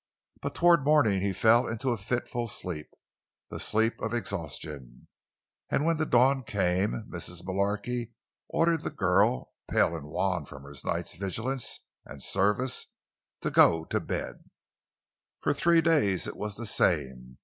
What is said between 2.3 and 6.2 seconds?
sleep—the sleep of exhaustion; and when the